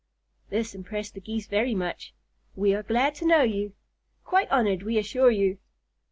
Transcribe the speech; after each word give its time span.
This 0.49 0.73
impressed 0.73 1.13
the 1.13 1.21
Geese 1.21 1.45
very 1.45 1.75
much. 1.75 2.15
"We 2.55 2.73
are 2.73 2.81
glad 2.81 3.13
to 3.17 3.25
know 3.27 3.43
you. 3.43 3.73
Quite 4.23 4.49
honored, 4.49 4.81
we 4.81 4.97
assure 4.97 5.29
you!" 5.29 5.59